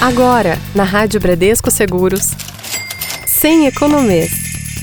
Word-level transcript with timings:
Agora, 0.00 0.56
na 0.76 0.84
Rádio 0.84 1.18
Bradesco 1.18 1.72
Seguros. 1.72 2.30
Sem 3.26 3.66
economês. 3.66 4.30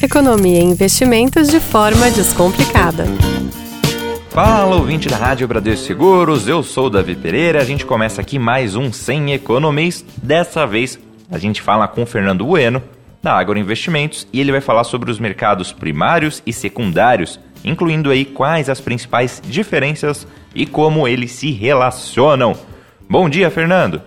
Economia 0.03 0.59
em 0.59 0.71
investimentos 0.71 1.47
de 1.47 1.61
forma 1.61 2.11
descomplicada. 2.11 3.05
Fala, 4.29 4.75
ouvinte 4.75 5.07
da 5.07 5.15
Rádio 5.15 5.47
Bradesco 5.47 5.85
Seguros, 5.85 6.49
eu 6.49 6.61
sou 6.61 6.87
o 6.87 6.89
Davi 6.89 7.15
Pereira. 7.15 7.61
A 7.61 7.63
gente 7.63 7.85
começa 7.85 8.19
aqui 8.19 8.37
mais 8.37 8.75
um 8.75 8.91
Sem 8.91 9.31
Economês. 9.31 10.03
Dessa 10.21 10.67
vez, 10.67 10.99
a 11.31 11.37
gente 11.37 11.61
fala 11.61 11.87
com 11.87 12.03
o 12.03 12.05
Fernando 12.05 12.45
Bueno, 12.45 12.83
da 13.23 13.39
Agro 13.39 13.57
Investimentos, 13.57 14.27
e 14.33 14.41
ele 14.41 14.51
vai 14.51 14.59
falar 14.59 14.83
sobre 14.83 15.09
os 15.09 15.17
mercados 15.17 15.71
primários 15.71 16.43
e 16.45 16.51
secundários, 16.51 17.39
incluindo 17.63 18.11
aí 18.11 18.25
quais 18.25 18.69
as 18.69 18.81
principais 18.81 19.41
diferenças 19.45 20.27
e 20.53 20.65
como 20.65 21.07
eles 21.07 21.31
se 21.31 21.51
relacionam. 21.51 22.53
Bom 23.09 23.29
dia, 23.29 23.49
Fernando! 23.49 24.01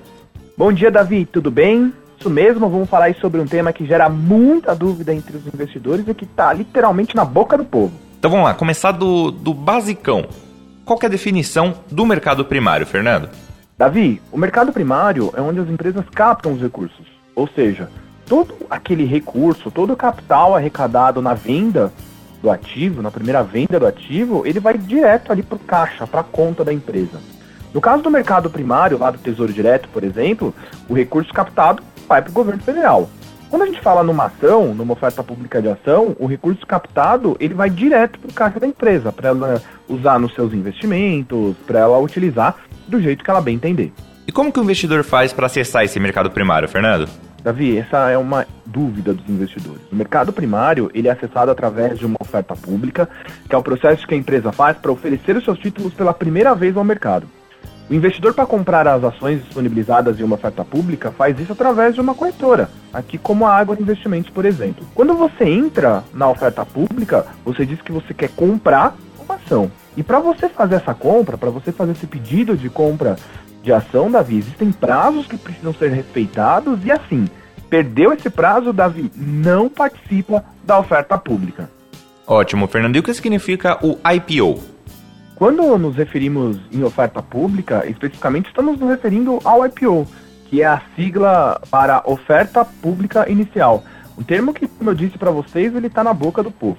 Bom 0.58 0.72
dia, 0.72 0.90
Davi, 0.90 1.24
tudo 1.24 1.52
bem? 1.52 1.92
Isso 2.18 2.28
mesmo, 2.28 2.68
vamos 2.68 2.90
falar 2.90 3.14
sobre 3.20 3.40
um 3.40 3.46
tema 3.46 3.72
que 3.72 3.86
gera 3.86 4.08
muita 4.08 4.74
dúvida 4.74 5.14
entre 5.14 5.36
os 5.36 5.46
investidores 5.46 6.04
e 6.08 6.12
que 6.12 6.24
está 6.24 6.52
literalmente 6.52 7.14
na 7.14 7.24
boca 7.24 7.56
do 7.56 7.64
povo. 7.64 7.92
Então 8.18 8.28
vamos 8.28 8.44
lá, 8.44 8.54
começar 8.54 8.90
do, 8.90 9.30
do 9.30 9.54
basicão. 9.54 10.26
Qual 10.84 10.98
é 11.00 11.06
a 11.06 11.08
definição 11.08 11.74
do 11.88 12.04
mercado 12.04 12.44
primário, 12.44 12.84
Fernando? 12.84 13.28
Davi, 13.78 14.20
o 14.32 14.36
mercado 14.36 14.72
primário 14.72 15.32
é 15.36 15.40
onde 15.40 15.60
as 15.60 15.68
empresas 15.68 16.04
captam 16.12 16.54
os 16.54 16.60
recursos. 16.60 17.06
Ou 17.36 17.46
seja, 17.46 17.88
todo 18.26 18.52
aquele 18.68 19.04
recurso, 19.04 19.70
todo 19.70 19.92
o 19.92 19.96
capital 19.96 20.56
arrecadado 20.56 21.22
na 21.22 21.34
venda 21.34 21.92
do 22.42 22.50
ativo, 22.50 23.00
na 23.00 23.12
primeira 23.12 23.44
venda 23.44 23.78
do 23.78 23.86
ativo, 23.86 24.44
ele 24.44 24.58
vai 24.58 24.76
direto 24.76 25.30
ali 25.30 25.44
para 25.44 25.54
o 25.54 25.60
caixa, 25.60 26.04
para 26.04 26.22
a 26.22 26.24
conta 26.24 26.64
da 26.64 26.72
empresa. 26.72 27.20
No 27.72 27.80
caso 27.80 28.02
do 28.02 28.10
mercado 28.10 28.48
primário, 28.48 28.98
lá 28.98 29.10
do 29.10 29.18
Tesouro 29.18 29.52
Direto, 29.52 29.88
por 29.90 30.02
exemplo, 30.02 30.54
o 30.88 30.94
recurso 30.94 31.32
captado 31.32 31.82
vai 32.08 32.22
para 32.22 32.30
o 32.30 32.34
governo 32.34 32.62
federal. 32.62 33.08
Quando 33.50 33.62
a 33.62 33.66
gente 33.66 33.80
fala 33.80 34.02
numa 34.02 34.26
ação, 34.26 34.74
numa 34.74 34.92
oferta 34.92 35.22
pública 35.22 35.62
de 35.62 35.68
ação, 35.68 36.14
o 36.18 36.26
recurso 36.26 36.66
captado 36.66 37.36
ele 37.40 37.54
vai 37.54 37.70
direto 37.70 38.18
para 38.18 38.30
o 38.30 38.34
caixa 38.34 38.60
da 38.60 38.66
empresa, 38.66 39.10
para 39.10 39.30
ela 39.30 39.62
usar 39.88 40.18
nos 40.18 40.34
seus 40.34 40.52
investimentos, 40.52 41.56
para 41.66 41.78
ela 41.78 41.98
utilizar 41.98 42.56
do 42.86 43.00
jeito 43.00 43.24
que 43.24 43.30
ela 43.30 43.40
bem 43.40 43.54
entender. 43.54 43.92
E 44.26 44.32
como 44.32 44.52
que 44.52 44.60
o 44.60 44.62
investidor 44.62 45.02
faz 45.02 45.32
para 45.32 45.46
acessar 45.46 45.84
esse 45.84 45.98
mercado 45.98 46.30
primário, 46.30 46.68
Fernando? 46.68 47.08
Davi, 47.42 47.78
essa 47.78 48.10
é 48.10 48.18
uma 48.18 48.46
dúvida 48.66 49.14
dos 49.14 49.26
investidores. 49.26 49.80
O 49.90 49.96
mercado 49.96 50.30
primário 50.32 50.90
ele 50.92 51.08
é 51.08 51.10
acessado 51.10 51.50
através 51.50 51.98
de 51.98 52.04
uma 52.04 52.16
oferta 52.20 52.54
pública, 52.54 53.08
que 53.48 53.54
é 53.54 53.58
o 53.58 53.62
processo 53.62 54.06
que 54.06 54.14
a 54.14 54.18
empresa 54.18 54.52
faz 54.52 54.76
para 54.76 54.92
oferecer 54.92 55.36
os 55.36 55.44
seus 55.44 55.58
títulos 55.58 55.94
pela 55.94 56.12
primeira 56.12 56.54
vez 56.54 56.76
ao 56.76 56.84
mercado. 56.84 57.26
O 57.90 57.94
investidor, 57.94 58.34
para 58.34 58.44
comprar 58.44 58.86
as 58.86 59.02
ações 59.02 59.42
disponibilizadas 59.42 60.20
em 60.20 60.22
uma 60.22 60.34
oferta 60.34 60.62
pública, 60.62 61.10
faz 61.10 61.40
isso 61.40 61.52
através 61.52 61.94
de 61.94 62.00
uma 62.02 62.14
corretora, 62.14 62.68
aqui 62.92 63.16
como 63.16 63.46
a 63.46 63.56
Água 63.56 63.78
Investimentos, 63.80 64.30
por 64.30 64.44
exemplo. 64.44 64.86
Quando 64.94 65.14
você 65.14 65.44
entra 65.44 66.04
na 66.12 66.28
oferta 66.28 66.66
pública, 66.66 67.24
você 67.44 67.64
diz 67.64 67.80
que 67.80 67.90
você 67.90 68.12
quer 68.12 68.28
comprar 68.28 68.94
uma 69.18 69.36
ação. 69.36 69.70
E 69.96 70.02
para 70.02 70.18
você 70.18 70.50
fazer 70.50 70.74
essa 70.76 70.92
compra, 70.92 71.38
para 71.38 71.48
você 71.48 71.72
fazer 71.72 71.92
esse 71.92 72.06
pedido 72.06 72.56
de 72.58 72.68
compra 72.68 73.16
de 73.62 73.72
ação, 73.72 74.10
Davi, 74.10 74.36
existem 74.36 74.70
prazos 74.70 75.26
que 75.26 75.38
precisam 75.38 75.72
ser 75.72 75.90
respeitados 75.90 76.84
e 76.84 76.92
assim, 76.92 77.26
perdeu 77.70 78.12
esse 78.12 78.28
prazo, 78.28 78.70
Davi, 78.70 79.10
não 79.16 79.68
participa 79.70 80.44
da 80.62 80.78
oferta 80.78 81.16
pública. 81.16 81.70
Ótimo, 82.26 82.68
Fernando. 82.68 82.96
E 82.96 82.98
o 82.98 83.02
que 83.02 83.14
significa 83.14 83.78
o 83.82 83.98
IPO? 84.06 84.77
Quando 85.38 85.78
nos 85.78 85.94
referimos 85.94 86.58
em 86.72 86.82
oferta 86.82 87.22
pública, 87.22 87.86
especificamente 87.86 88.48
estamos 88.48 88.76
nos 88.76 88.90
referindo 88.90 89.38
ao 89.44 89.64
IPO, 89.64 90.04
que 90.46 90.62
é 90.62 90.66
a 90.66 90.82
sigla 90.96 91.60
para 91.70 92.02
oferta 92.04 92.64
pública 92.64 93.30
inicial. 93.30 93.84
Um 94.18 94.24
termo 94.24 94.52
que, 94.52 94.66
como 94.66 94.90
eu 94.90 94.94
disse 94.96 95.16
para 95.16 95.30
vocês, 95.30 95.72
ele 95.76 95.86
está 95.86 96.02
na 96.02 96.12
boca 96.12 96.42
do 96.42 96.50
povo. 96.50 96.78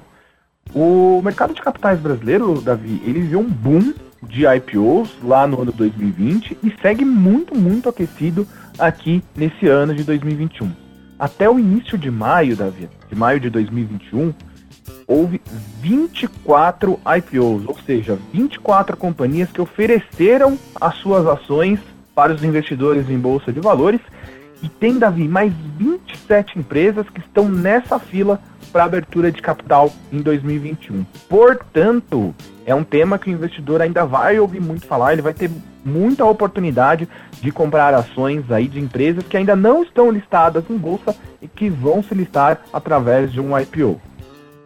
O 0.76 1.22
mercado 1.24 1.54
de 1.54 1.62
capitais 1.62 2.02
brasileiro, 2.02 2.60
Davi, 2.60 3.02
ele 3.06 3.22
viu 3.22 3.40
um 3.40 3.50
boom 3.50 3.94
de 4.24 4.46
IPOs 4.46 5.10
lá 5.24 5.48
no 5.48 5.62
ano 5.62 5.72
2020 5.72 6.58
e 6.62 6.76
segue 6.82 7.06
muito, 7.06 7.58
muito 7.58 7.88
aquecido 7.88 8.46
aqui 8.78 9.24
nesse 9.38 9.68
ano 9.68 9.96
de 9.96 10.04
2021. 10.04 10.70
Até 11.18 11.50
o 11.50 11.58
início 11.58 11.98
de 11.98 12.12
maio, 12.12 12.58
Davi, 12.58 12.90
de 13.10 13.16
maio 13.16 13.40
de 13.40 13.50
2021, 13.50 14.34
houve 15.10 15.42
24 15.82 17.00
IPOs, 17.18 17.64
ou 17.66 17.76
seja, 17.84 18.18
24 18.32 18.96
companhias 18.96 19.52
que 19.52 19.60
ofereceram 19.60 20.58
as 20.80 20.96
suas 20.98 21.26
ações 21.26 21.80
para 22.14 22.32
os 22.32 22.44
investidores 22.44 23.10
em 23.10 23.18
bolsa 23.18 23.52
de 23.52 23.60
valores 23.60 24.00
e 24.62 24.70
tem, 24.70 25.00
Davi, 25.00 25.28
mais 25.28 25.52
27 25.78 26.60
empresas 26.60 27.10
que 27.10 27.22
estão 27.22 27.50
nessa 27.50 27.98
fila 27.98 28.40
para 28.72 28.84
abertura 28.84 29.32
de 29.32 29.42
capital 29.42 29.92
em 30.12 30.22
2021. 30.22 31.04
Portanto, 31.28 32.36
é 32.66 32.76
um 32.76 32.84
tema 32.84 33.18
que 33.18 33.30
o 33.30 33.34
investidor 33.34 33.82
ainda 33.82 34.06
vai 34.06 34.38
ouvir 34.38 34.62
muito 34.62 34.86
falar, 34.86 35.14
ele 35.14 35.22
vai 35.24 35.34
ter 35.34 35.50
muita 35.84 36.26
oportunidade 36.26 37.08
de 37.42 37.52
comprar 37.52 37.94
ações 37.94 38.52
aí 38.52 38.68
de 38.68 38.80
empresas 38.80 39.24
que 39.24 39.38
ainda 39.38 39.56
não 39.56 39.82
estão 39.82 40.12
listadas 40.12 40.64
em 40.70 40.78
bolsa 40.78 41.16
e 41.42 41.48
que 41.48 41.70
vão 41.70 42.04
se 42.04 42.14
listar 42.14 42.62
através 42.72 43.32
de 43.32 43.40
um 43.40 43.58
IPO. 43.58 44.00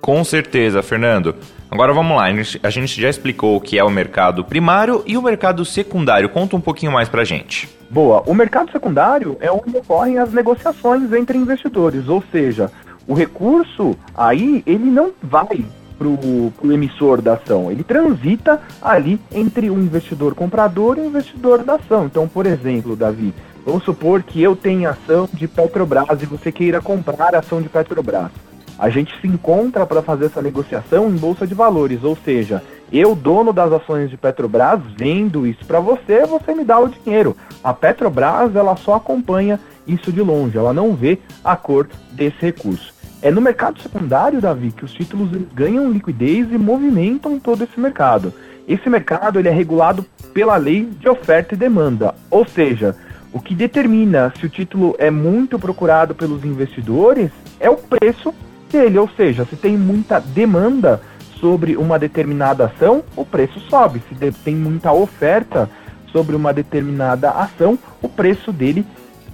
Com 0.03 0.22
certeza, 0.25 0.84
Fernando. 0.84 1.34
Agora 1.72 1.94
vamos 1.94 2.18
lá, 2.18 2.25
a 2.62 2.69
gente 2.69 3.02
já 3.02 3.09
explicou 3.09 3.56
o 3.56 3.62
que 3.62 3.80
é 3.80 3.84
o 3.86 3.90
mercado 3.90 4.44
primário 4.44 5.02
e 5.08 5.18
o 5.18 5.22
mercado 5.22 5.64
secundário. 5.64 6.28
Conta 6.28 6.58
um 6.58 6.59
pouquinho 6.59 6.91
mais 6.91 7.08
pra 7.08 7.24
gente. 7.24 7.69
Boa, 7.90 8.22
o 8.28 8.34
mercado 8.34 8.69
secundário 8.69 9.38
é 9.40 9.50
onde 9.50 9.78
ocorrem 9.78 10.18
as 10.18 10.34
negociações 10.34 11.14
entre 11.14 11.38
investidores, 11.38 12.09
ou 12.09 12.22
seja, 12.34 12.69
o 13.08 13.14
recurso 13.14 13.96
aí 14.14 14.62
ele 14.68 14.84
não 14.84 15.14
vai 15.24 15.64
pro, 15.97 16.52
emissor 16.66 17.22
da 17.22 17.35
ação, 17.35 17.72
ele 17.72 17.85
transita 17.85 18.59
ali 18.81 19.18
entre 19.31 19.70
o 19.70 19.80
investidor 19.80 20.35
comprador 20.35 20.97
e 20.97 21.02
o 21.02 21.06
investidor 21.06 21.64
da 21.64 21.75
ação. 21.75 22.08
Então, 22.08 22.28
por 22.28 22.46
exemplo, 22.46 22.97
Davi, 22.97 23.34
vamos 23.66 23.85
supor 23.85 24.22
que 24.22 24.44
eu 24.44 24.53
tenha 24.53 24.90
ação 24.90 25.30
de 25.31 25.47
Petrobras 25.47 26.22
e 26.22 26.25
você 26.25 26.52
queira 26.52 26.81
comprar 26.81 27.34
a 27.34 27.40
ação 27.40 27.62
de 27.62 27.70
Petrobras 27.70 28.30
a 28.78 28.89
gente 28.89 29.13
se 29.19 29.28
encontra 29.28 29.85
para 29.85 30.01
fazer 30.01 30.25
essa 30.25 30.41
negociação 30.41 31.09
em 31.09 31.16
bolsa 31.16 31.45
de 31.45 31.53
valores, 31.53 32.03
ou 32.03 32.17
seja, 32.23 32.61
eu, 32.91 33.16
dono 33.16 33.51
das 33.51 33.72
ações 33.72 34.09
de 34.09 34.17
Petrobras, 34.17 34.79
vendo 34.95 35.47
isso 35.47 35.66
para 35.66 35.79
você, 35.79 36.25
você 36.25 36.53
me 36.53 36.63
dá 36.63 36.79
o 36.79 36.89
dinheiro. 36.89 37.35
A 37.63 37.73
Petrobras, 37.73 38.56
ela 38.56 38.75
só 38.75 38.95
acompanha 38.95 39.59
isso 39.88 40.11
de 40.11 40.22
longe, 40.22 40.57
ela 40.57 40.73
não 40.73 40.94
vê 40.94 41.19
a 41.44 41.56
cor 41.56 41.88
desse 42.11 42.38
recurso. 42.39 42.94
É 43.22 43.31
no 43.31 43.41
mercado 43.41 43.81
secundário, 43.81 44.41
Davi, 44.41 44.72
que 44.72 44.84
os 44.85 44.94
títulos 44.94 45.29
ganham 45.53 45.91
liquidez 45.91 46.51
e 46.51 46.57
movimentam 46.57 47.40
todo 47.40 47.63
esse 47.63 47.79
mercado. 47.79 48.34
Esse 48.67 48.90
mercado 48.90 49.40
ele 49.40 49.50
é 49.50 49.51
regulado 49.51 50.05
pela 50.34 50.57
lei 50.57 50.85
de 51.00 51.07
oferta 51.07 51.53
e 51.53 51.57
demanda, 51.57 52.13
ou 52.29 52.45
seja, 52.45 52.95
o 53.31 53.40
que 53.40 53.55
determina 53.55 54.31
se 54.38 54.45
o 54.45 54.50
título 54.50 54.95
é 55.00 55.09
muito 55.09 55.57
procurado 55.57 56.13
pelos 56.13 56.45
investidores 56.45 57.31
é 57.59 57.69
o 57.69 57.78
preço 57.78 58.34
dele, 58.73 58.97
ou 58.97 59.07
seja, 59.16 59.45
se 59.45 59.56
tem 59.56 59.78
muita 59.78 60.19
demanda 60.19 61.00
sobre 61.39 61.78
uma 61.78 62.00
determinada 62.00 62.66
ação, 62.66 63.03
o 63.16 63.23
preço 63.23 63.59
sobe. 63.69 64.01
Se 64.09 64.31
tem 64.31 64.56
muita 64.56 64.91
oferta 64.91 65.69
sobre 66.11 66.35
uma 66.35 66.51
determinada 66.51 67.29
ação, 67.29 67.78
o 68.01 68.09
preço 68.09 68.51
dele 68.51 68.85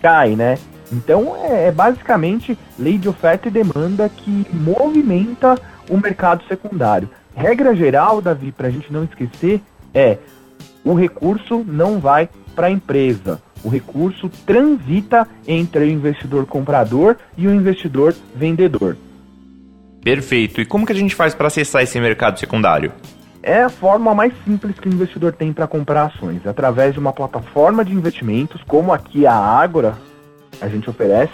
cai, 0.01 0.35
né? 0.35 0.57
Então 0.91 1.35
é, 1.37 1.67
é 1.67 1.71
basicamente 1.71 2.57
lei 2.77 2.97
de 2.97 3.07
oferta 3.07 3.47
e 3.47 3.51
demanda 3.51 4.09
que 4.09 4.45
movimenta 4.51 5.57
o 5.89 5.97
mercado 5.97 6.43
secundário. 6.47 7.09
Regra 7.35 7.75
geral, 7.75 8.21
Davi, 8.21 8.51
para 8.51 8.67
a 8.67 8.71
gente 8.71 8.91
não 8.91 9.03
esquecer, 9.03 9.61
é 9.93 10.17
o 10.83 10.93
recurso 10.93 11.63
não 11.65 11.99
vai 11.99 12.27
para 12.55 12.67
a 12.67 12.71
empresa. 12.71 13.41
O 13.63 13.69
recurso 13.69 14.29
transita 14.45 15.27
entre 15.47 15.83
o 15.83 15.89
investidor 15.89 16.45
comprador 16.45 17.17
e 17.37 17.47
o 17.47 17.53
investidor 17.53 18.15
vendedor. 18.35 18.97
Perfeito. 20.03 20.61
E 20.61 20.65
como 20.65 20.85
que 20.85 20.91
a 20.91 20.95
gente 20.95 21.15
faz 21.15 21.33
para 21.33 21.47
acessar 21.47 21.81
esse 21.81 21.99
mercado 21.99 22.39
secundário? 22.39 22.91
É 23.41 23.63
a 23.63 23.69
forma 23.69 24.13
mais 24.13 24.33
simples 24.43 24.77
que 24.79 24.89
o 24.89 24.93
investidor 24.93 25.33
tem 25.33 25.53
para 25.53 25.67
comprar 25.67 26.05
ações, 26.05 26.45
através 26.45 26.93
de 26.93 26.99
uma 26.99 27.13
plataforma 27.13 27.85
de 27.85 27.93
investimentos, 27.93 28.61
como 28.67 28.91
aqui 28.91 29.25
a 29.25 29.33
Ágora, 29.33 29.97
a 30.61 30.67
gente 30.67 30.89
oferece 30.89 31.33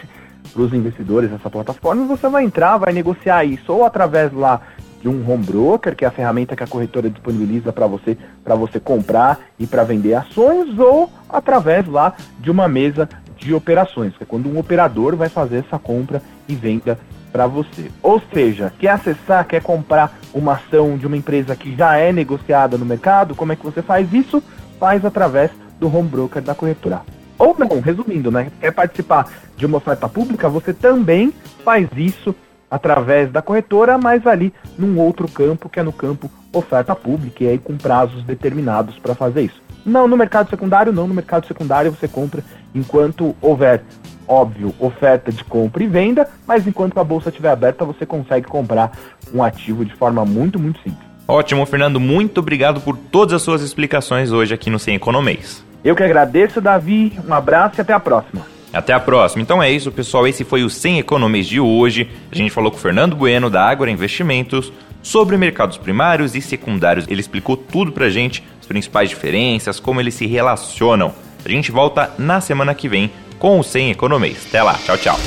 para 0.53 0.61
os 0.61 0.73
investidores 0.73 1.31
essa 1.31 1.49
plataforma, 1.49 2.05
você 2.05 2.29
vai 2.29 2.43
entrar, 2.43 2.77
vai 2.77 2.93
negociar 2.93 3.43
isso 3.43 3.73
ou 3.73 3.83
através 3.83 4.31
lá 4.31 4.61
de 5.01 5.09
um 5.09 5.29
home 5.29 5.43
broker, 5.43 5.95
que 5.95 6.05
é 6.05 6.07
a 6.07 6.11
ferramenta 6.11 6.55
que 6.55 6.63
a 6.63 6.67
corretora 6.67 7.09
disponibiliza 7.09 7.73
para 7.73 7.87
você, 7.87 8.17
para 8.43 8.55
você 8.55 8.79
comprar 8.79 9.39
e 9.59 9.67
para 9.67 9.83
vender 9.83 10.13
ações, 10.13 10.77
ou 10.79 11.11
através 11.29 11.87
lá 11.87 12.13
de 12.39 12.49
uma 12.49 12.67
mesa 12.67 13.09
de 13.37 13.53
operações, 13.53 14.15
que 14.17 14.23
é 14.23 14.25
quando 14.25 14.49
um 14.49 14.57
operador 14.57 15.15
vai 15.15 15.29
fazer 15.29 15.57
essa 15.57 15.77
compra 15.77 16.21
e 16.47 16.55
venda 16.55 16.97
para 17.35 17.47
você. 17.47 17.91
Ou 18.01 18.21
seja, 18.33 18.71
quer 18.79 18.91
acessar, 18.91 19.45
quer 19.45 19.61
comprar 19.61 20.17
uma 20.33 20.53
ação 20.53 20.97
de 20.97 21.05
uma 21.05 21.17
empresa 21.17 21.53
que 21.53 21.75
já 21.75 21.97
é 21.97 22.13
negociada 22.13 22.77
no 22.77 22.85
mercado, 22.85 23.35
como 23.35 23.51
é 23.51 23.57
que 23.57 23.65
você 23.65 23.81
faz 23.81 24.13
isso? 24.13 24.41
Faz 24.79 25.03
através 25.03 25.51
do 25.77 25.93
home 25.93 26.07
broker 26.07 26.41
da 26.41 26.55
corretora. 26.55 27.01
Ou 27.37 27.53
não, 27.59 27.81
resumindo, 27.81 28.31
né? 28.31 28.49
Quer 28.61 28.71
participar 28.71 29.27
de 29.57 29.65
uma 29.65 29.79
oferta 29.79 30.07
pública, 30.07 30.47
você 30.47 30.73
também 30.73 31.33
faz 31.61 31.89
isso 31.97 32.33
através 32.71 33.29
da 33.29 33.41
corretora, 33.41 33.97
mas 33.97 34.25
ali 34.25 34.53
num 34.77 34.97
outro 34.97 35.27
campo, 35.27 35.67
que 35.67 35.81
é 35.81 35.83
no 35.83 35.91
campo 35.91 36.31
oferta 36.53 36.95
pública, 36.95 37.43
e 37.43 37.49
aí 37.49 37.57
com 37.57 37.75
prazos 37.75 38.23
determinados 38.23 38.97
para 38.97 39.13
fazer 39.13 39.41
isso. 39.41 39.61
Não 39.85 40.07
no 40.07 40.15
mercado 40.15 40.49
secundário, 40.49 40.93
não 40.93 41.05
no 41.05 41.13
mercado 41.13 41.45
secundário 41.47 41.91
você 41.91 42.07
compra 42.07 42.41
enquanto 42.73 43.35
houver, 43.41 43.83
óbvio, 44.27 44.73
oferta 44.79 45.31
de 45.31 45.43
compra 45.43 45.83
e 45.83 45.87
venda, 45.87 46.27
mas 46.47 46.65
enquanto 46.67 46.99
a 46.99 47.03
bolsa 47.03 47.29
estiver 47.29 47.49
aberta 47.49 47.85
você 47.85 48.05
consegue 48.05 48.47
comprar 48.47 48.91
um 49.33 49.43
ativo 49.43 49.85
de 49.85 49.93
forma 49.95 50.25
muito, 50.25 50.59
muito 50.59 50.79
simples. 50.81 51.05
Ótimo, 51.27 51.65
Fernando, 51.65 51.99
muito 51.99 52.39
obrigado 52.39 52.79
por 52.81 52.95
todas 52.95 53.33
as 53.33 53.41
suas 53.41 53.61
explicações 53.61 54.31
hoje 54.31 54.53
aqui 54.53 54.69
no 54.69 54.77
Sem 54.77 54.95
Economês. 54.95 55.65
Eu 55.83 55.95
que 55.95 56.03
agradeço, 56.03 56.61
Davi, 56.61 57.17
um 57.27 57.33
abraço 57.33 57.79
e 57.79 57.81
até 57.81 57.93
a 57.93 57.99
próxima. 57.99 58.45
Até 58.71 58.93
a 58.93 58.99
próxima. 58.99 59.41
Então 59.41 59.63
é 59.63 59.71
isso, 59.71 59.91
pessoal. 59.91 60.27
Esse 60.27 60.43
foi 60.43 60.63
o 60.63 60.69
Sem 60.69 60.99
Economês 60.99 61.47
de 61.47 61.59
hoje. 61.59 62.09
A 62.31 62.35
gente 62.35 62.51
falou 62.51 62.69
com 62.69 62.77
o 62.77 62.79
Fernando 62.79 63.15
Bueno, 63.15 63.49
da 63.49 63.63
Ágora 63.63 63.89
Investimentos, 63.89 64.71
sobre 65.01 65.37
mercados 65.37 65.77
primários 65.77 66.35
e 66.35 66.41
secundários. 66.41 67.07
Ele 67.07 67.21
explicou 67.21 67.55
tudo 67.55 67.91
pra 67.91 68.09
gente, 68.09 68.43
as 68.59 68.65
principais 68.65 69.09
diferenças, 69.09 69.79
como 69.79 69.99
eles 69.99 70.13
se 70.13 70.25
relacionam. 70.25 71.13
A 71.45 71.49
gente 71.49 71.71
volta 71.71 72.11
na 72.17 72.41
semana 72.41 72.73
que 72.73 72.89
vem 72.89 73.11
com 73.45 73.59
o 73.59 73.63
Sem 73.63 73.91
Economês. 73.91 74.37
Até 74.47 74.63
lá, 74.63 74.73
tchau, 74.73 74.97
tchau. 74.97 75.19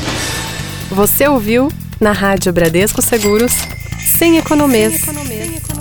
Você 0.91 1.29
ouviu 1.29 1.71
na 2.01 2.11
Rádio 2.11 2.53
Bradesco 2.53 3.01
Seguros 3.01 3.53
Sem 4.01 4.39
Economês. 4.39 5.03
Sem 5.03 5.11
Economês. 5.11 5.78